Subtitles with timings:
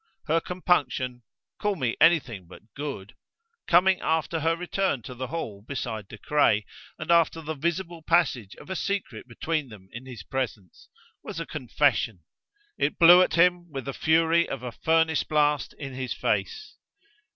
[0.25, 1.21] Her compunction
[1.59, 3.13] 'Call me anything but good'
[3.67, 6.65] coming after her return to the Hall beside De Craye,
[6.97, 10.89] and after the visible passage of a secret between them in his presence,
[11.21, 12.23] was a confession:
[12.79, 16.77] it blew at him with the fury of a furnace blast in his face.